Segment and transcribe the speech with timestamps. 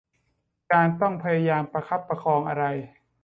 [0.73, 2.63] การต้องพยายามประคับประคองอะไร